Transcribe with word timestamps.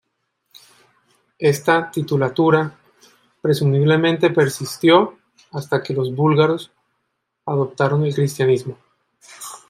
Esta 1.37 1.91
titulatura 1.91 2.75
presumiblemente 3.39 4.31
persistió 4.31 5.19
hasta 5.51 5.83
que 5.83 5.93
los 5.93 6.15
búlgaros 6.15 6.71
adoptaron 7.45 8.03
el 8.03 8.15
cristianismo. 8.15 8.79